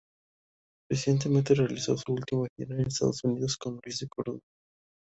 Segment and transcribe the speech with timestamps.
[0.89, 4.39] Recientemente, realizó su última gira a Estados Unidos con Luis de Córdoba.